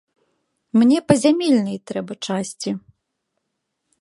[0.81, 2.69] Мне па зямельнай трэба часці.